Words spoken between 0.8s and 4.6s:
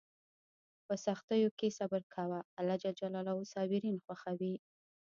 په سختیو کې صبر کوه، الله صابرین خوښوي.